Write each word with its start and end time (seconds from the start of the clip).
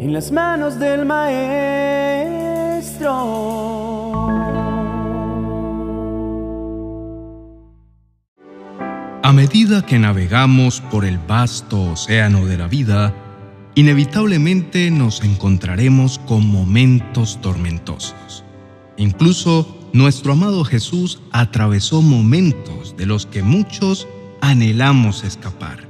en 0.00 0.14
las 0.14 0.32
manos 0.32 0.78
del 0.78 1.04
Maestro. 1.04 1.50
A 9.22 9.32
medida 9.34 9.84
que 9.84 9.98
navegamos 9.98 10.80
por 10.80 11.04
el 11.04 11.18
vasto 11.18 11.92
océano 11.92 12.46
de 12.46 12.56
la 12.56 12.66
vida, 12.66 13.12
inevitablemente 13.74 14.90
nos 14.90 15.22
encontraremos 15.22 16.18
con 16.20 16.46
momentos 16.46 17.38
tormentosos. 17.42 18.42
Incluso 18.96 19.90
nuestro 19.92 20.32
amado 20.32 20.64
Jesús 20.64 21.20
atravesó 21.30 22.00
momentos 22.00 22.96
de 22.96 23.04
los 23.04 23.26
que 23.26 23.42
muchos 23.42 24.08
anhelamos 24.40 25.24
escapar, 25.24 25.80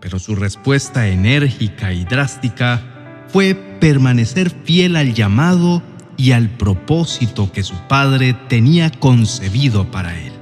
pero 0.00 0.18
su 0.18 0.34
respuesta 0.34 1.06
enérgica 1.06 1.92
y 1.92 2.04
drástica 2.04 2.95
fue 3.28 3.54
permanecer 3.54 4.50
fiel 4.64 4.96
al 4.96 5.14
llamado 5.14 5.82
y 6.16 6.32
al 6.32 6.48
propósito 6.50 7.52
que 7.52 7.62
su 7.62 7.74
Padre 7.88 8.34
tenía 8.48 8.90
concebido 8.90 9.90
para 9.90 10.18
él. 10.18 10.32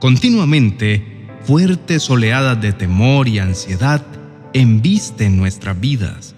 Continuamente, 0.00 1.26
fuertes 1.42 2.08
oleadas 2.08 2.60
de 2.60 2.72
temor 2.72 3.28
y 3.28 3.38
ansiedad 3.38 4.02
embisten 4.52 5.36
nuestras 5.36 5.78
vidas, 5.80 6.34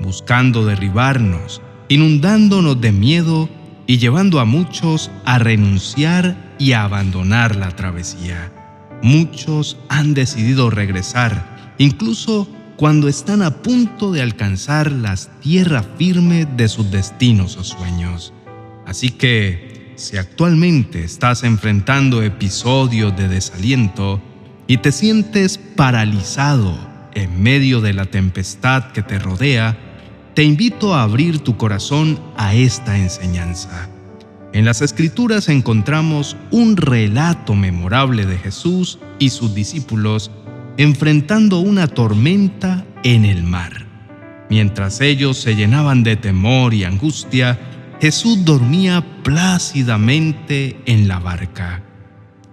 buscando 0.00 0.66
derribarnos, 0.66 1.62
inundándonos 1.88 2.80
de 2.80 2.92
miedo 2.92 3.48
y 3.86 3.98
llevando 3.98 4.40
a 4.40 4.44
muchos 4.44 5.10
a 5.24 5.38
renunciar 5.38 6.54
y 6.58 6.72
a 6.72 6.84
abandonar 6.84 7.56
la 7.56 7.70
travesía. 7.70 8.50
Muchos 9.02 9.76
han 9.88 10.14
decidido 10.14 10.70
regresar, 10.70 11.74
incluso 11.78 12.48
cuando 12.76 13.08
están 13.08 13.42
a 13.42 13.62
punto 13.62 14.10
de 14.10 14.22
alcanzar 14.22 14.90
las 14.90 15.30
tierras 15.40 15.86
firmes 15.96 16.46
de 16.56 16.68
sus 16.68 16.90
destinos 16.90 17.56
o 17.56 17.64
sueños. 17.64 18.32
Así 18.86 19.10
que, 19.10 19.94
si 19.96 20.16
actualmente 20.16 21.04
estás 21.04 21.44
enfrentando 21.44 22.22
episodios 22.22 23.16
de 23.16 23.28
desaliento 23.28 24.20
y 24.66 24.78
te 24.78 24.90
sientes 24.90 25.58
paralizado 25.58 26.76
en 27.14 27.42
medio 27.42 27.80
de 27.80 27.92
la 27.92 28.06
tempestad 28.06 28.90
que 28.90 29.02
te 29.02 29.20
rodea, 29.20 29.78
te 30.34 30.42
invito 30.42 30.94
a 30.94 31.02
abrir 31.02 31.38
tu 31.38 31.56
corazón 31.56 32.18
a 32.36 32.54
esta 32.54 32.98
enseñanza. 32.98 33.88
En 34.52 34.64
las 34.64 34.82
escrituras 34.82 35.48
encontramos 35.48 36.36
un 36.50 36.76
relato 36.76 37.54
memorable 37.54 38.26
de 38.26 38.38
Jesús 38.38 38.98
y 39.20 39.30
sus 39.30 39.54
discípulos 39.54 40.30
enfrentando 40.76 41.60
una 41.60 41.86
tormenta 41.86 42.84
en 43.02 43.24
el 43.24 43.42
mar. 43.42 43.86
Mientras 44.50 45.00
ellos 45.00 45.38
se 45.38 45.54
llenaban 45.54 46.02
de 46.02 46.16
temor 46.16 46.74
y 46.74 46.84
angustia, 46.84 47.58
Jesús 48.00 48.44
dormía 48.44 49.04
plácidamente 49.22 50.80
en 50.86 51.08
la 51.08 51.18
barca. 51.18 51.82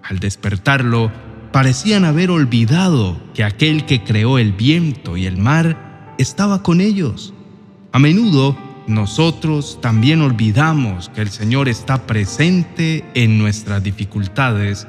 Al 0.03 0.19
despertarlo, 0.19 1.11
parecían 1.51 2.05
haber 2.05 2.31
olvidado 2.31 3.19
que 3.33 3.43
aquel 3.43 3.85
que 3.85 4.03
creó 4.03 4.37
el 4.37 4.53
viento 4.53 5.17
y 5.17 5.25
el 5.25 5.37
mar 5.37 6.15
estaba 6.17 6.63
con 6.63 6.79
ellos. 6.79 7.33
A 7.91 7.99
menudo 7.99 8.57
nosotros 8.87 9.79
también 9.81 10.21
olvidamos 10.21 11.09
que 11.09 11.21
el 11.21 11.29
Señor 11.29 11.69
está 11.69 12.07
presente 12.07 13.05
en 13.13 13.37
nuestras 13.37 13.83
dificultades 13.83 14.87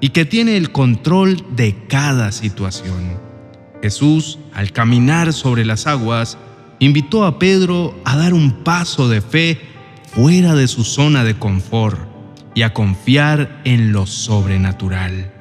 y 0.00 0.10
que 0.10 0.24
tiene 0.24 0.56
el 0.56 0.72
control 0.72 1.44
de 1.54 1.76
cada 1.88 2.32
situación. 2.32 3.18
Jesús, 3.82 4.38
al 4.52 4.72
caminar 4.72 5.32
sobre 5.32 5.64
las 5.64 5.86
aguas, 5.86 6.38
invitó 6.78 7.24
a 7.24 7.38
Pedro 7.38 7.94
a 8.04 8.16
dar 8.16 8.34
un 8.34 8.64
paso 8.64 9.08
de 9.08 9.20
fe 9.20 9.60
fuera 10.12 10.54
de 10.54 10.68
su 10.68 10.84
zona 10.84 11.24
de 11.24 11.38
confort 11.38 11.98
y 12.54 12.62
a 12.62 12.72
confiar 12.74 13.60
en 13.64 13.92
lo 13.92 14.06
sobrenatural. 14.06 15.32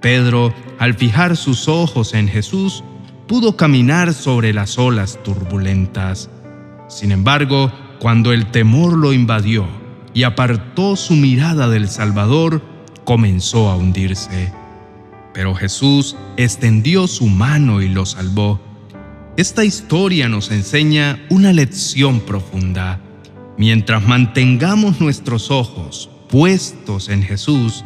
Pedro, 0.00 0.54
al 0.78 0.94
fijar 0.94 1.36
sus 1.36 1.68
ojos 1.68 2.14
en 2.14 2.28
Jesús, 2.28 2.82
pudo 3.26 3.56
caminar 3.56 4.12
sobre 4.14 4.52
las 4.52 4.78
olas 4.78 5.22
turbulentas 5.22 6.30
sin 6.90 7.12
embargo, 7.12 7.72
cuando 8.00 8.32
el 8.32 8.46
temor 8.46 8.98
lo 8.98 9.12
invadió 9.12 9.64
y 10.12 10.24
apartó 10.24 10.96
su 10.96 11.14
mirada 11.14 11.68
del 11.68 11.88
Salvador, 11.88 12.62
comenzó 13.10 13.68
a 13.68 13.74
hundirse. 13.74 14.52
Pero 15.34 15.52
Jesús 15.56 16.14
extendió 16.36 17.08
su 17.08 17.26
mano 17.26 17.82
y 17.82 17.88
lo 17.88 18.06
salvó. 18.06 18.60
Esta 19.36 19.64
historia 19.64 20.28
nos 20.28 20.52
enseña 20.52 21.18
una 21.28 21.52
lección 21.52 22.20
profunda. 22.20 23.00
Mientras 23.58 24.06
mantengamos 24.06 25.00
nuestros 25.00 25.50
ojos 25.50 26.08
puestos 26.28 27.08
en 27.08 27.24
Jesús, 27.24 27.84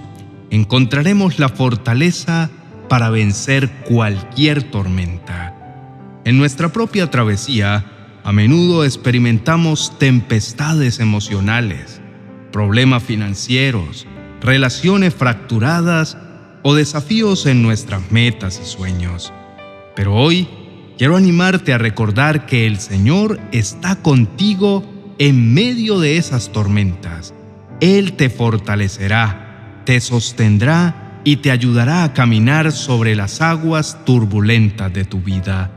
encontraremos 0.51 1.39
la 1.39 1.49
fortaleza 1.49 2.51
para 2.91 3.09
vencer 3.09 3.71
cualquier 3.89 4.65
tormenta. 4.65 5.55
En 6.27 6.37
nuestra 6.37 6.69
propia 6.69 7.11
travesía, 7.11 7.87
a 8.25 8.33
menudo 8.33 8.85
experimentamos 8.85 9.99
tempestades 9.99 11.01
emocionales, 11.01 12.03
problemas 12.53 13.03
financieros, 13.03 14.07
relaciones 14.45 15.15
fracturadas 15.15 16.19
o 16.63 16.75
desafíos 16.75 17.47
en 17.47 17.63
nuestras 17.63 18.13
metas 18.13 18.61
y 18.63 18.67
sueños. 18.67 19.33
Pero 19.97 20.15
hoy 20.15 20.49
quiero 20.99 21.17
animarte 21.17 21.73
a 21.73 21.79
recordar 21.79 22.45
que 22.47 22.67
el 22.67 22.79
Señor 22.79 23.41
está 23.53 23.97
contigo 23.97 24.85
en 25.19 25.55
medio 25.55 25.99
de 25.99 26.19
esas 26.19 26.53
tormentas. 26.53 27.33
Él 27.81 28.13
te 28.13 28.29
fortalecerá, 28.29 29.81
te 29.87 30.01
sostendrá 30.01 31.21
y 31.25 31.37
te 31.37 31.51
ayudará 31.51 32.05
a 32.05 32.13
caminar 32.13 32.71
sobre 32.73 33.17
las 33.17 33.41
aguas 33.41 33.99
turbulentas 34.05 34.93
de 34.93 35.05
tu 35.05 35.21
vida. 35.21 35.71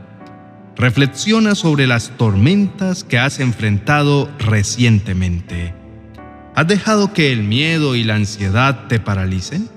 Reflexiona 0.76 1.54
sobre 1.54 1.86
las 1.86 2.10
tormentas 2.18 3.02
que 3.02 3.18
has 3.18 3.40
enfrentado 3.40 4.30
recientemente. 4.38 5.77
¿Has 6.58 6.66
dejado 6.66 7.12
que 7.12 7.30
el 7.30 7.44
miedo 7.44 7.94
y 7.94 8.02
la 8.02 8.16
ansiedad 8.16 8.88
te 8.88 8.98
paralicen? 8.98 9.68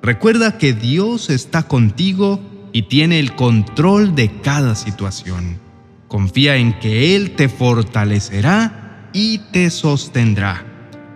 Recuerda 0.00 0.56
que 0.56 0.72
Dios 0.72 1.28
está 1.28 1.64
contigo 1.64 2.40
y 2.72 2.84
tiene 2.84 3.18
el 3.18 3.34
control 3.34 4.14
de 4.14 4.40
cada 4.40 4.76
situación. 4.76 5.60
Confía 6.08 6.56
en 6.56 6.78
que 6.78 7.14
Él 7.14 7.32
te 7.32 7.50
fortalecerá 7.50 9.10
y 9.12 9.40
te 9.52 9.68
sostendrá. 9.68 10.64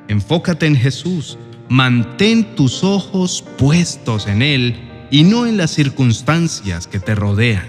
Enfócate 0.08 0.66
en 0.66 0.76
Jesús, 0.76 1.38
mantén 1.70 2.54
tus 2.54 2.84
ojos 2.84 3.42
puestos 3.56 4.26
en 4.26 4.42
Él 4.42 5.06
y 5.10 5.22
no 5.22 5.46
en 5.46 5.56
las 5.56 5.70
circunstancias 5.70 6.86
que 6.86 7.00
te 7.00 7.14
rodean. 7.14 7.64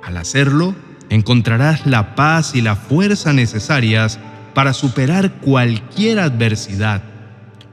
Al 0.00 0.16
hacerlo, 0.16 0.76
encontrarás 1.10 1.88
la 1.88 2.14
paz 2.14 2.54
y 2.54 2.60
la 2.60 2.76
fuerza 2.76 3.32
necesarias 3.32 4.20
para 4.54 4.72
superar 4.72 5.32
cualquier 5.40 6.18
adversidad. 6.18 7.02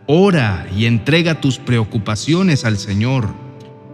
Ora 0.08 0.68
y 0.76 0.86
entrega 0.86 1.40
tus 1.40 1.58
preocupaciones 1.60 2.66
al 2.66 2.78
Señor. 2.78 3.34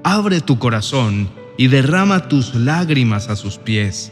Abre 0.04 0.42
tu 0.42 0.60
corazón 0.60 1.30
y 1.58 1.68
derrama 1.68 2.28
tus 2.28 2.56
lágrimas 2.56 3.30
a 3.30 3.36
sus 3.36 3.58
pies. 3.58 4.12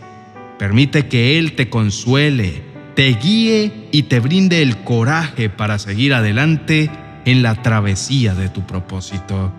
Permite 0.59 1.07
que 1.07 1.37
Él 1.39 1.55
te 1.55 1.69
consuele, 1.69 2.63
te 2.95 3.13
guíe 3.13 3.87
y 3.91 4.03
te 4.03 4.19
brinde 4.19 4.61
el 4.61 4.83
coraje 4.83 5.49
para 5.49 5.79
seguir 5.79 6.13
adelante 6.13 6.89
en 7.25 7.41
la 7.41 7.61
travesía 7.61 8.35
de 8.35 8.49
tu 8.49 8.65
propósito. 8.67 9.53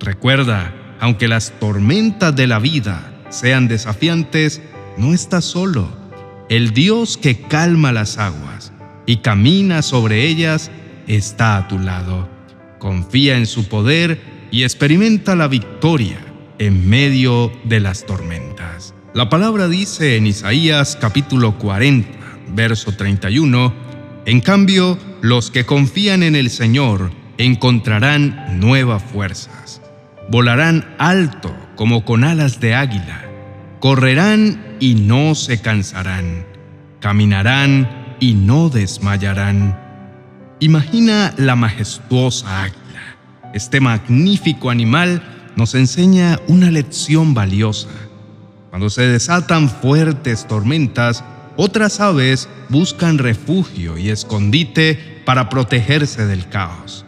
Recuerda, 0.00 0.72
aunque 1.00 1.28
las 1.28 1.52
tormentas 1.58 2.34
de 2.34 2.46
la 2.46 2.58
vida 2.58 3.12
sean 3.30 3.68
desafiantes, 3.68 4.62
no 4.96 5.12
estás 5.12 5.44
solo. 5.44 5.97
El 6.48 6.72
Dios 6.72 7.18
que 7.18 7.42
calma 7.42 7.92
las 7.92 8.16
aguas 8.16 8.72
y 9.04 9.18
camina 9.18 9.82
sobre 9.82 10.26
ellas 10.26 10.70
está 11.06 11.58
a 11.58 11.68
tu 11.68 11.78
lado. 11.78 12.26
Confía 12.78 13.36
en 13.36 13.46
su 13.46 13.68
poder 13.68 14.18
y 14.50 14.62
experimenta 14.62 15.36
la 15.36 15.46
victoria 15.46 16.18
en 16.58 16.88
medio 16.88 17.52
de 17.64 17.80
las 17.80 18.06
tormentas. 18.06 18.94
La 19.12 19.28
palabra 19.28 19.68
dice 19.68 20.16
en 20.16 20.26
Isaías 20.26 20.96
capítulo 20.98 21.58
40, 21.58 22.08
verso 22.54 22.92
31, 22.92 23.74
En 24.24 24.40
cambio, 24.40 24.98
los 25.20 25.50
que 25.50 25.66
confían 25.66 26.22
en 26.22 26.34
el 26.34 26.48
Señor 26.48 27.10
encontrarán 27.36 28.58
nuevas 28.58 29.02
fuerzas. 29.02 29.82
Volarán 30.30 30.94
alto 30.98 31.54
como 31.76 32.06
con 32.06 32.24
alas 32.24 32.58
de 32.58 32.74
águila. 32.74 33.26
Correrán 33.80 34.67
y 34.80 34.94
no 34.94 35.34
se 35.34 35.60
cansarán. 35.60 36.46
Caminarán 37.00 38.16
y 38.20 38.34
no 38.34 38.68
desmayarán. 38.68 39.78
Imagina 40.60 41.34
la 41.36 41.56
majestuosa 41.56 42.64
águila. 42.64 43.18
Este 43.54 43.80
magnífico 43.80 44.70
animal 44.70 45.22
nos 45.56 45.74
enseña 45.74 46.38
una 46.48 46.70
lección 46.70 47.34
valiosa. 47.34 47.88
Cuando 48.70 48.90
se 48.90 49.02
desatan 49.02 49.68
fuertes 49.68 50.46
tormentas, 50.46 51.24
otras 51.56 52.00
aves 52.00 52.48
buscan 52.68 53.18
refugio 53.18 53.98
y 53.98 54.10
escondite 54.10 55.22
para 55.24 55.48
protegerse 55.48 56.26
del 56.26 56.48
caos. 56.48 57.04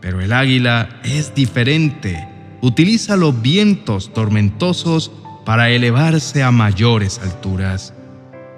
Pero 0.00 0.20
el 0.20 0.32
águila 0.32 1.00
es 1.04 1.34
diferente. 1.34 2.28
Utiliza 2.60 3.16
los 3.16 3.40
vientos 3.42 4.12
tormentosos 4.12 5.12
para 5.44 5.70
elevarse 5.70 6.42
a 6.42 6.50
mayores 6.50 7.18
alturas. 7.18 7.94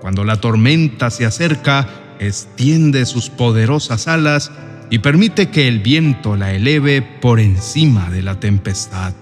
Cuando 0.00 0.24
la 0.24 0.40
tormenta 0.40 1.10
se 1.10 1.24
acerca, 1.24 1.88
extiende 2.18 3.06
sus 3.06 3.30
poderosas 3.30 4.06
alas 4.08 4.52
y 4.90 4.98
permite 4.98 5.48
que 5.48 5.66
el 5.66 5.80
viento 5.80 6.36
la 6.36 6.52
eleve 6.52 7.02
por 7.02 7.40
encima 7.40 8.10
de 8.10 8.22
la 8.22 8.38
tempestad. 8.38 9.14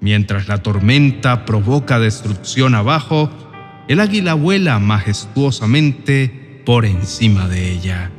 Mientras 0.00 0.46
la 0.48 0.62
tormenta 0.62 1.44
provoca 1.44 1.98
destrucción 1.98 2.74
abajo, 2.74 3.30
el 3.88 4.00
águila 4.00 4.34
vuela 4.34 4.78
majestuosamente 4.78 6.62
por 6.64 6.84
encima 6.84 7.48
de 7.48 7.72
ella. 7.72 8.10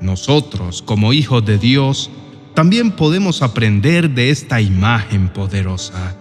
Nosotros, 0.00 0.82
como 0.82 1.12
hijos 1.12 1.44
de 1.44 1.58
Dios, 1.58 2.10
también 2.54 2.90
podemos 2.92 3.42
aprender 3.42 4.10
de 4.10 4.30
esta 4.30 4.60
imagen 4.60 5.28
poderosa. 5.28 6.16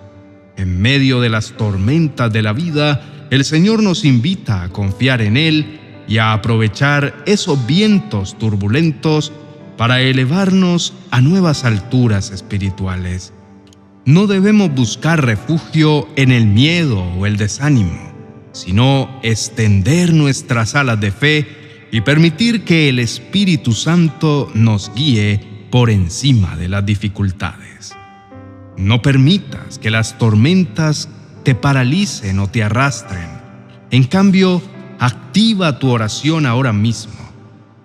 En 0.58 0.82
medio 0.82 1.22
de 1.22 1.30
las 1.30 1.52
tormentas 1.58 2.32
de 2.32 2.42
la 2.42 2.54
vida, 2.54 3.28
el 3.30 3.46
Señor 3.46 3.82
nos 3.82 4.06
invita 4.06 4.64
a 4.64 4.70
confiar 4.70 5.22
en 5.22 5.38
Él 5.38 5.80
y 6.08 6.18
a 6.18 6.34
aprovechar 6.34 7.24
esos 7.26 7.66
vientos 7.66 8.38
turbulentos 8.38 9.32
para 9.78 10.02
elevarnos 10.02 10.94
a 11.10 11.22
nuevas 11.22 11.64
alturas 11.66 12.32
espirituales. 12.32 13.34
No 14.06 14.28
debemos 14.28 14.74
buscar 14.74 15.26
refugio 15.26 16.08
en 16.16 16.32
el 16.32 16.46
miedo 16.46 17.02
o 17.02 17.26
el 17.26 17.38
desánimo 17.38 18.12
sino 18.52 19.20
extender 19.24 20.14
nuestras 20.14 20.76
alas 20.76 21.00
de 21.00 21.12
fe 21.12 21.88
y 21.92 22.02
permitir 22.02 22.64
que 22.64 22.90
el 22.90 23.00
Espíritu 23.00 23.74
Santo 23.74 24.50
nos 24.54 24.92
guíe 24.96 25.40
por 25.70 25.90
encima 25.90 26.56
de 26.56 26.70
las 26.70 26.86
dificultades. 26.86 27.96
No 28.78 29.02
permitas 29.02 29.80
que 29.80 29.92
las 29.92 30.18
tormentas 30.18 31.10
te 31.44 31.56
paralicen 31.56 32.40
o 32.40 32.48
te 32.48 32.64
arrastren. 32.64 33.30
En 33.92 34.04
cambio, 34.04 34.62
activa 35.00 35.80
tu 35.80 35.90
oración 35.90 36.46
ahora 36.46 36.74
mismo. 36.74 37.14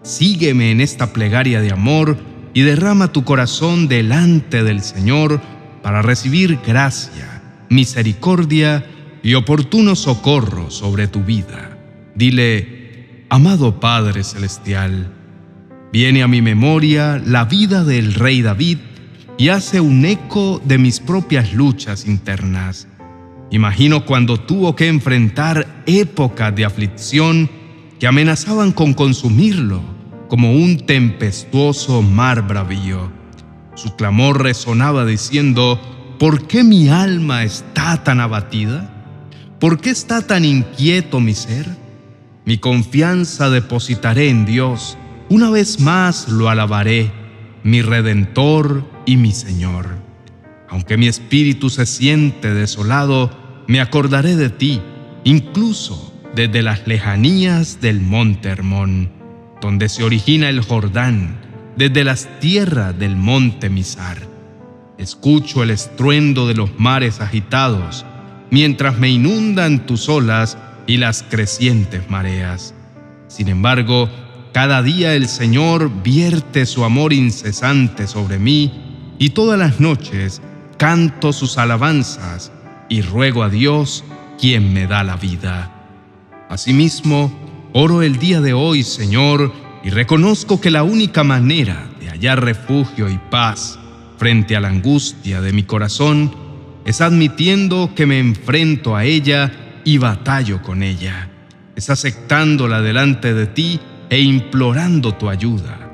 Sígueme 0.03 0.71
en 0.71 0.81
esta 0.81 1.12
plegaria 1.12 1.61
de 1.61 1.73
amor 1.73 2.17
y 2.55 2.62
derrama 2.62 3.12
tu 3.12 3.25
corazón 3.25 3.88
delante 3.88 4.62
del 4.62 4.83
Señor 4.83 5.41
para 5.83 6.03
recibir 6.03 6.59
gracia, 6.67 7.43
misericordia 7.69 8.87
y 9.23 9.35
oportuno 9.35 9.97
socorro 9.97 10.71
sobre 10.71 11.09
tu 11.09 11.25
vida. 11.25 11.77
Dile, 12.15 13.25
amado 13.29 13.81
Padre 13.81 14.23
Celestial, 14.23 15.12
viene 15.93 16.23
a 16.23 16.29
mi 16.29 16.41
memoria 16.43 17.21
la 17.25 17.44
vida 17.44 17.85
del 17.85 18.15
rey 18.15 18.43
David 18.43 18.79
y 19.38 19.49
hace 19.49 19.81
un 19.81 20.05
eco 20.05 20.61
de 20.65 20.79
mis 20.79 21.00
propias 21.00 21.53
luchas 21.53 22.06
internas. 22.06 22.88
Imagino 23.50 24.05
cuando 24.05 24.41
tuvo 24.41 24.75
que 24.75 24.88
enfrentar 24.88 25.83
épocas 25.87 26.55
de 26.55 26.65
aflicción 26.65 27.50
que 27.99 28.06
amenazaban 28.06 28.73
con 28.73 28.94
consumirlo 28.94 29.81
como 30.29 30.53
un 30.53 30.79
tempestuoso 30.87 32.03
mar 32.03 32.47
bravío. 32.47 33.11
Su 33.75 33.94
clamor 33.94 34.43
resonaba 34.43 35.05
diciendo, 35.05 35.81
¿por 36.19 36.47
qué 36.47 36.65
mi 36.65 36.88
alma 36.88 37.44
está 37.44 38.03
tan 38.03 38.21
abatida? 38.21 38.93
¿Por 39.61 39.81
qué 39.81 39.91
está 39.91 40.23
tan 40.23 40.44
inquieto 40.44 41.21
mi 41.21 41.35
ser? 41.35 41.67
Mi 42.44 42.59
confianza 42.59 43.50
depositaré 43.50 44.29
en 44.29 44.47
Dios. 44.47 44.97
Una 45.29 45.50
vez 45.50 45.81
más 45.81 46.29
lo 46.29 46.49
alabaré, 46.49 47.12
mi 47.66 47.82
Redentor 47.82 48.84
y 49.06 49.16
mi 49.16 49.32
Señor. 49.32 49.88
Aunque 50.68 50.96
mi 50.96 51.08
espíritu 51.08 51.68
se 51.68 51.84
siente 51.84 52.54
desolado, 52.54 53.64
me 53.66 53.80
acordaré 53.80 54.36
de 54.36 54.50
ti, 54.50 54.80
incluso 55.24 56.14
desde 56.36 56.62
las 56.62 56.86
lejanías 56.86 57.80
del 57.80 58.00
monte 58.00 58.50
Hermón, 58.50 59.10
donde 59.60 59.88
se 59.88 60.04
origina 60.04 60.48
el 60.48 60.60
Jordán, 60.60 61.40
desde 61.76 62.04
las 62.04 62.28
tierras 62.38 62.96
del 62.96 63.16
monte 63.16 63.68
Misar. 63.68 64.18
Escucho 64.96 65.64
el 65.64 65.70
estruendo 65.70 66.46
de 66.46 66.54
los 66.54 66.78
mares 66.78 67.20
agitados, 67.20 68.06
mientras 68.48 68.96
me 68.96 69.08
inundan 69.08 69.86
tus 69.86 70.08
olas 70.08 70.56
y 70.86 70.98
las 70.98 71.24
crecientes 71.24 72.08
mareas. 72.08 72.74
Sin 73.26 73.48
embargo, 73.48 74.08
cada 74.56 74.82
día 74.82 75.12
el 75.12 75.29
Señor 75.29 76.03
vierte 76.03 76.64
su 76.64 76.87
amor 76.87 77.12
incesante 77.12 78.06
sobre 78.06 78.38
mí 78.38 78.73
y 79.19 79.29
todas 79.29 79.58
las 79.58 79.81
noches 79.81 80.41
canto 80.79 81.35
sus 81.35 81.58
alabanzas 81.58 82.50
y 82.88 83.03
ruego 83.03 83.43
a 83.43 83.50
Dios 83.50 84.03
quien 84.41 84.73
me 84.73 84.87
da 84.87 85.05
la 85.05 85.17
vida. 85.17 85.70
Asimismo, 86.49 87.31
oro 87.75 88.00
el 88.00 88.19
día 88.19 88.41
de 88.41 88.55
hoy, 88.55 88.82
Señor, 88.82 89.53
y 89.85 89.91
reconozco 89.91 90.59
que 90.59 90.70
la 90.70 90.85
única 90.85 91.23
manera 91.23 91.91
de 92.00 92.09
hallar 92.09 92.43
refugio 92.43 93.11
y 93.11 93.19
paz 93.31 93.79
frente 94.17 94.56
a 94.56 94.61
la 94.61 94.69
angustia 94.69 95.43
de 95.43 95.52
mi 95.52 95.64
corazón 95.64 96.35
es 96.87 97.02
admitiendo 97.02 97.93
que 97.94 98.06
me 98.06 98.19
enfrento 98.20 98.97
a 98.97 99.05
ella 99.05 99.52
y 99.85 99.99
batallo 99.99 100.62
con 100.62 100.82
ella. 100.82 101.29
Es 101.76 101.91
aceptándola 101.91 102.81
delante 102.81 103.35
de 103.35 103.47
ti 103.49 103.81
e 104.11 104.20
implorando 104.20 105.14
tu 105.14 105.29
ayuda. 105.29 105.87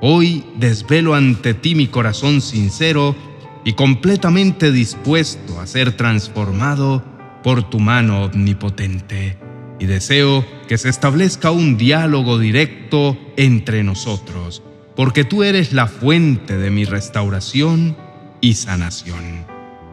Hoy 0.00 0.44
desvelo 0.56 1.14
ante 1.14 1.54
ti 1.54 1.74
mi 1.74 1.88
corazón 1.88 2.40
sincero 2.40 3.16
y 3.64 3.72
completamente 3.72 4.70
dispuesto 4.70 5.60
a 5.60 5.66
ser 5.66 5.96
transformado 5.96 7.04
por 7.42 7.68
tu 7.68 7.80
mano 7.80 8.24
omnipotente. 8.24 9.38
Y 9.80 9.86
deseo 9.86 10.44
que 10.68 10.78
se 10.78 10.88
establezca 10.88 11.50
un 11.50 11.76
diálogo 11.76 12.38
directo 12.38 13.16
entre 13.36 13.84
nosotros, 13.84 14.62
porque 14.96 15.24
tú 15.24 15.42
eres 15.42 15.72
la 15.72 15.86
fuente 15.86 16.56
de 16.56 16.70
mi 16.70 16.84
restauración 16.84 17.96
y 18.40 18.54
sanación. 18.54 19.46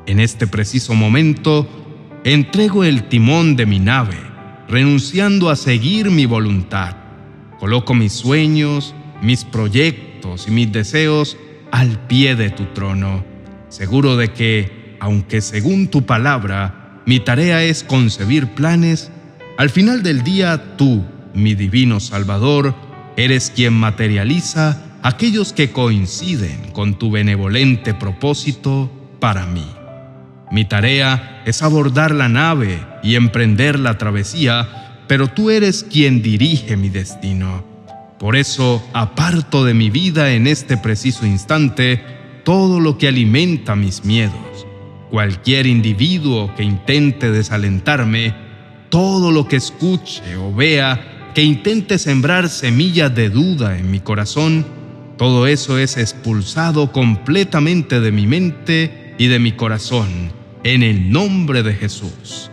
En 0.07 0.19
este 0.19 0.47
preciso 0.47 0.93
momento, 0.93 1.67
entrego 2.23 2.83
el 2.83 3.07
timón 3.09 3.55
de 3.55 3.65
mi 3.65 3.79
nave, 3.79 4.17
renunciando 4.67 5.49
a 5.49 5.55
seguir 5.55 6.11
mi 6.11 6.25
voluntad. 6.25 7.04
Coloco 7.59 7.93
mis 7.93 8.13
sueños, 8.13 8.93
mis 9.21 9.43
proyectos 9.45 10.47
y 10.47 10.51
mis 10.51 10.71
deseos 10.71 11.37
al 11.71 11.99
pie 12.07 12.35
de 12.35 12.49
tu 12.49 12.65
trono, 12.65 13.23
seguro 13.69 14.17
de 14.17 14.31
que, 14.31 14.97
aunque 14.99 15.41
según 15.41 15.87
tu 15.87 16.05
palabra, 16.05 17.01
mi 17.05 17.19
tarea 17.19 17.63
es 17.63 17.83
concebir 17.83 18.47
planes, 18.55 19.11
al 19.57 19.69
final 19.69 20.03
del 20.03 20.23
día 20.23 20.77
tú, 20.77 21.03
mi 21.33 21.55
divino 21.55 21.99
Salvador, 21.99 22.75
eres 23.17 23.51
quien 23.55 23.73
materializa 23.73 24.81
aquellos 25.01 25.53
que 25.53 25.71
coinciden 25.71 26.71
con 26.71 26.97
tu 26.97 27.11
benevolente 27.11 27.93
propósito 27.93 28.91
para 29.19 29.45
mí. 29.45 29.65
Mi 30.51 30.65
tarea 30.65 31.41
es 31.45 31.61
abordar 31.61 32.11
la 32.11 32.29
nave 32.29 32.79
y 33.03 33.15
emprender 33.15 33.79
la 33.79 33.97
travesía, 33.97 34.84
pero 35.07 35.27
tú 35.27 35.49
eres 35.49 35.83
quien 35.83 36.21
dirige 36.21 36.77
mi 36.77 36.89
destino. 36.89 37.63
Por 38.19 38.35
eso 38.35 38.83
aparto 38.93 39.65
de 39.65 39.73
mi 39.73 39.89
vida 39.89 40.33
en 40.33 40.47
este 40.47 40.77
preciso 40.77 41.25
instante 41.25 42.01
todo 42.43 42.79
lo 42.79 42.97
que 42.97 43.07
alimenta 43.07 43.75
mis 43.75 44.05
miedos. 44.05 44.65
Cualquier 45.09 45.65
individuo 45.65 46.53
que 46.55 46.63
intente 46.63 47.31
desalentarme, 47.31 48.33
todo 48.89 49.31
lo 49.31 49.47
que 49.47 49.57
escuche 49.57 50.35
o 50.37 50.53
vea 50.53 51.31
que 51.35 51.43
intente 51.43 51.97
sembrar 51.97 52.47
semillas 52.47 53.13
de 53.13 53.29
duda 53.29 53.77
en 53.77 53.91
mi 53.91 53.99
corazón, 53.99 54.65
todo 55.17 55.47
eso 55.47 55.77
es 55.77 55.97
expulsado 55.97 56.91
completamente 56.91 57.99
de 57.99 58.11
mi 58.11 58.25
mente 58.25 59.15
y 59.17 59.27
de 59.27 59.39
mi 59.39 59.51
corazón, 59.51 60.31
en 60.63 60.83
el 60.83 61.09
nombre 61.11 61.61
de 61.61 61.73
Jesús. 61.73 62.51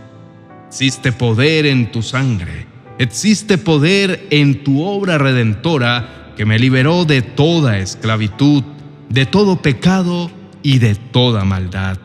Existe 0.73 1.12
poder 1.12 1.67
en 1.67 1.93
tu 1.93 2.00
sangre, 2.00 2.64
existe 2.99 3.59
poder 3.59 4.26
en 4.31 4.64
tu 4.64 4.83
obra 4.83 5.19
redentora 5.19 6.33
que 6.35 6.47
me 6.47 6.59
liberó 6.59 7.05
de 7.05 7.21
toda 7.21 7.76
esclavitud, 7.76 8.64
de 9.11 9.26
todo 9.26 9.61
pecado 9.61 10.31
y 10.62 10.79
de 10.79 10.95
toda 10.95 11.45
maldad. 11.45 11.99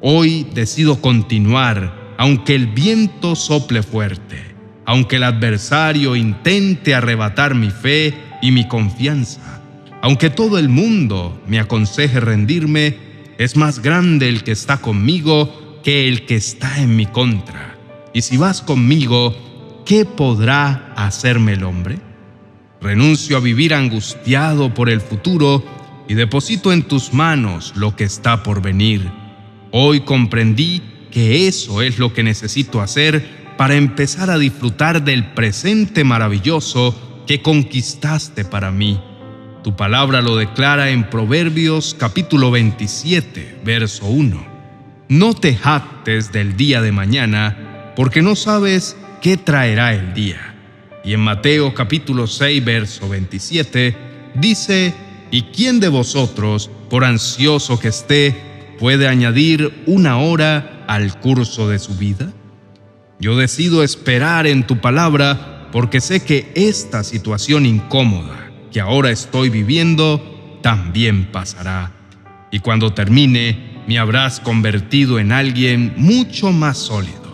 Hoy 0.00 0.46
decido 0.54 1.00
continuar, 1.00 2.14
aunque 2.16 2.54
el 2.54 2.68
viento 2.68 3.34
sople 3.34 3.82
fuerte, 3.82 4.54
aunque 4.84 5.16
el 5.16 5.24
adversario 5.24 6.14
intente 6.14 6.94
arrebatar 6.94 7.56
mi 7.56 7.70
fe 7.70 8.14
y 8.40 8.52
mi 8.52 8.68
confianza, 8.68 9.62
aunque 10.00 10.30
todo 10.30 10.58
el 10.58 10.68
mundo 10.68 11.42
me 11.48 11.58
aconseje 11.58 12.20
rendirme, 12.20 12.98
es 13.36 13.56
más 13.56 13.80
grande 13.80 14.28
el 14.28 14.44
que 14.44 14.52
está 14.52 14.76
conmigo 14.76 15.80
que 15.82 16.06
el 16.06 16.24
que 16.24 16.36
está 16.36 16.80
en 16.80 16.94
mi 16.94 17.06
contra. 17.06 17.75
Y 18.16 18.22
si 18.22 18.38
vas 18.38 18.62
conmigo, 18.62 19.36
¿qué 19.84 20.06
podrá 20.06 20.94
hacerme 20.96 21.52
el 21.52 21.64
hombre? 21.64 21.98
Renuncio 22.80 23.36
a 23.36 23.40
vivir 23.40 23.74
angustiado 23.74 24.72
por 24.72 24.88
el 24.88 25.02
futuro 25.02 25.62
y 26.08 26.14
deposito 26.14 26.72
en 26.72 26.84
tus 26.84 27.12
manos 27.12 27.74
lo 27.76 27.94
que 27.94 28.04
está 28.04 28.42
por 28.42 28.62
venir. 28.62 29.06
Hoy 29.70 30.00
comprendí 30.00 30.80
que 31.10 31.46
eso 31.46 31.82
es 31.82 31.98
lo 31.98 32.14
que 32.14 32.22
necesito 32.22 32.80
hacer 32.80 33.52
para 33.58 33.74
empezar 33.74 34.30
a 34.30 34.38
disfrutar 34.38 35.04
del 35.04 35.34
presente 35.34 36.02
maravilloso 36.02 36.98
que 37.26 37.42
conquistaste 37.42 38.46
para 38.46 38.70
mí. 38.70 38.98
Tu 39.62 39.76
palabra 39.76 40.22
lo 40.22 40.36
declara 40.36 40.88
en 40.88 41.10
Proverbios 41.10 41.94
capítulo 41.98 42.50
27, 42.50 43.60
verso 43.62 44.06
1. 44.06 44.56
No 45.10 45.34
te 45.34 45.54
jactes 45.54 46.32
del 46.32 46.56
día 46.56 46.80
de 46.80 46.92
mañana, 46.92 47.65
porque 47.96 48.22
no 48.22 48.36
sabes 48.36 48.96
qué 49.20 49.36
traerá 49.36 49.94
el 49.94 50.14
día. 50.14 50.54
Y 51.02 51.14
en 51.14 51.20
Mateo 51.20 51.74
capítulo 51.74 52.26
6, 52.26 52.64
verso 52.64 53.08
27, 53.08 53.96
dice, 54.34 54.94
¿y 55.30 55.42
quién 55.42 55.80
de 55.80 55.88
vosotros, 55.88 56.70
por 56.90 57.04
ansioso 57.04 57.80
que 57.80 57.88
esté, 57.88 58.36
puede 58.78 59.08
añadir 59.08 59.82
una 59.86 60.18
hora 60.18 60.84
al 60.86 61.18
curso 61.18 61.68
de 61.68 61.78
su 61.78 61.96
vida? 61.96 62.32
Yo 63.18 63.36
decido 63.36 63.82
esperar 63.82 64.46
en 64.46 64.66
tu 64.66 64.78
palabra 64.80 65.68
porque 65.72 66.00
sé 66.00 66.20
que 66.20 66.52
esta 66.54 67.02
situación 67.02 67.66
incómoda 67.66 68.50
que 68.70 68.80
ahora 68.80 69.10
estoy 69.10 69.48
viviendo 69.48 70.58
también 70.62 71.32
pasará. 71.32 71.92
Y 72.50 72.58
cuando 72.58 72.92
termine, 72.92 73.82
me 73.86 73.98
habrás 73.98 74.40
convertido 74.40 75.18
en 75.18 75.32
alguien 75.32 75.94
mucho 75.96 76.52
más 76.52 76.76
sólido, 76.76 77.25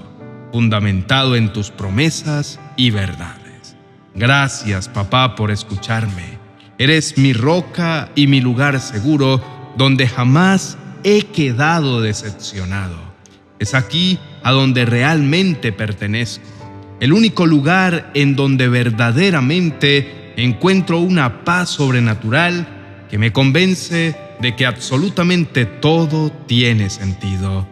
fundamentado 0.53 1.35
en 1.35 1.53
tus 1.53 1.71
promesas 1.71 2.61
y 2.77 2.91
verdades. 2.91 3.77
Gracias, 4.15 4.89
papá, 4.89 5.35
por 5.35 5.51
escucharme. 5.51 6.39
Eres 6.79 7.17
mi 7.17 7.33
roca 7.33 8.11
y 8.15 8.27
mi 8.27 8.41
lugar 8.41 8.79
seguro 8.81 9.43
donde 9.77 10.07
jamás 10.07 10.77
he 11.05 11.23
quedado 11.23 12.01
decepcionado. 12.01 12.97
Es 13.59 13.75
aquí 13.75 14.19
a 14.43 14.53
donde 14.53 14.85
realmente 14.85 15.73
pertenezco, 15.73 16.45
el 17.01 17.13
único 17.13 17.47
lugar 17.47 18.11
en 18.15 18.37
donde 18.37 18.69
verdaderamente 18.69 20.33
encuentro 20.37 20.99
una 20.99 21.45
paz 21.45 21.71
sobrenatural 21.71 22.67
que 23.11 23.19
me 23.19 23.33
convence 23.33 24.17
de 24.41 24.57
que 24.57 24.67
absolutamente 24.67 25.67
todo 25.67 26.31
tiene 26.31 26.91
sentido. 26.91 27.67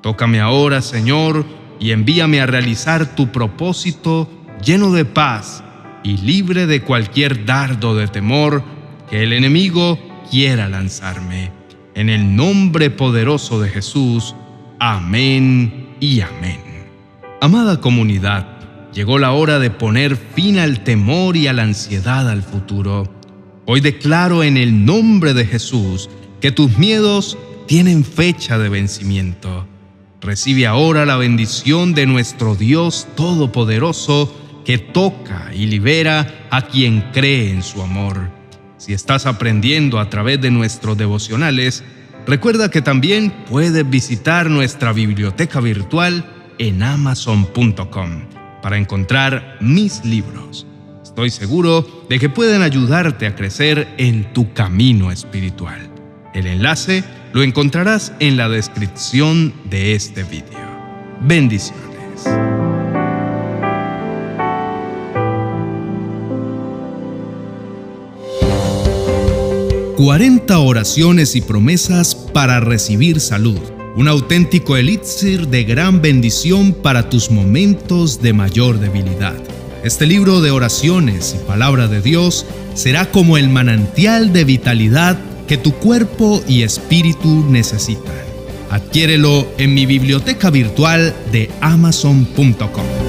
Tócame 0.00 0.40
ahora, 0.40 0.82
Señor, 0.82 1.44
y 1.80 1.92
envíame 1.92 2.40
a 2.40 2.46
realizar 2.46 3.16
tu 3.16 3.32
propósito 3.32 4.30
lleno 4.64 4.92
de 4.92 5.06
paz 5.06 5.64
y 6.04 6.18
libre 6.18 6.66
de 6.66 6.82
cualquier 6.82 7.44
dardo 7.44 7.96
de 7.96 8.06
temor 8.06 8.62
que 9.08 9.22
el 9.22 9.32
enemigo 9.32 9.98
quiera 10.30 10.68
lanzarme. 10.68 11.50
En 11.94 12.08
el 12.08 12.36
nombre 12.36 12.90
poderoso 12.90 13.60
de 13.60 13.70
Jesús, 13.70 14.34
amén 14.78 15.88
y 15.98 16.20
amén. 16.20 16.60
Amada 17.40 17.80
comunidad, 17.80 18.46
llegó 18.92 19.18
la 19.18 19.32
hora 19.32 19.58
de 19.58 19.70
poner 19.70 20.16
fin 20.16 20.58
al 20.58 20.84
temor 20.84 21.36
y 21.36 21.46
a 21.46 21.52
la 21.52 21.62
ansiedad 21.62 22.28
al 22.28 22.42
futuro. 22.42 23.10
Hoy 23.66 23.80
declaro 23.80 24.42
en 24.42 24.56
el 24.56 24.84
nombre 24.84 25.32
de 25.32 25.46
Jesús 25.46 26.10
que 26.40 26.52
tus 26.52 26.76
miedos 26.76 27.38
tienen 27.66 28.04
fecha 28.04 28.58
de 28.58 28.68
vencimiento. 28.68 29.66
Recibe 30.20 30.66
ahora 30.66 31.06
la 31.06 31.16
bendición 31.16 31.94
de 31.94 32.04
nuestro 32.04 32.54
Dios 32.54 33.08
Todopoderoso 33.16 34.36
que 34.66 34.76
toca 34.76 35.50
y 35.54 35.64
libera 35.66 36.46
a 36.50 36.62
quien 36.62 37.00
cree 37.12 37.50
en 37.50 37.62
su 37.62 37.80
amor. 37.80 38.28
Si 38.76 38.92
estás 38.92 39.24
aprendiendo 39.24 39.98
a 39.98 40.10
través 40.10 40.38
de 40.40 40.50
nuestros 40.50 40.98
devocionales, 40.98 41.82
recuerda 42.26 42.70
que 42.70 42.82
también 42.82 43.32
puedes 43.48 43.88
visitar 43.88 44.50
nuestra 44.50 44.92
biblioteca 44.92 45.58
virtual 45.60 46.24
en 46.58 46.82
amazon.com 46.82 48.24
para 48.62 48.76
encontrar 48.76 49.56
mis 49.60 50.04
libros. 50.04 50.66
Estoy 51.02 51.30
seguro 51.30 52.04
de 52.10 52.18
que 52.18 52.28
pueden 52.28 52.60
ayudarte 52.60 53.26
a 53.26 53.34
crecer 53.34 53.88
en 53.96 54.34
tu 54.34 54.52
camino 54.52 55.10
espiritual. 55.10 55.90
El 56.34 56.46
enlace 56.46 57.04
lo 57.32 57.42
encontrarás 57.42 58.12
en 58.20 58.36
la 58.36 58.48
descripción 58.48 59.52
de 59.68 59.94
este 59.94 60.24
video. 60.24 60.58
Bendiciones. 61.20 61.90
40 69.96 70.58
oraciones 70.58 71.36
y 71.36 71.42
promesas 71.42 72.14
para 72.14 72.58
recibir 72.58 73.20
salud. 73.20 73.60
Un 73.96 74.08
auténtico 74.08 74.76
elixir 74.76 75.48
de 75.48 75.64
gran 75.64 76.00
bendición 76.00 76.72
para 76.72 77.10
tus 77.10 77.30
momentos 77.30 78.22
de 78.22 78.32
mayor 78.32 78.80
debilidad. 78.80 79.36
Este 79.84 80.06
libro 80.06 80.40
de 80.40 80.52
oraciones 80.52 81.36
y 81.38 81.46
palabra 81.46 81.86
de 81.86 82.00
Dios 82.00 82.46
será 82.74 83.10
como 83.10 83.36
el 83.36 83.50
manantial 83.50 84.32
de 84.32 84.44
vitalidad 84.44 85.18
que 85.50 85.58
tu 85.58 85.72
cuerpo 85.72 86.40
y 86.46 86.62
espíritu 86.62 87.44
necesitan. 87.50 88.14
Adquiérelo 88.70 89.48
en 89.58 89.74
mi 89.74 89.84
biblioteca 89.84 90.48
virtual 90.48 91.12
de 91.32 91.50
amazon.com. 91.60 92.99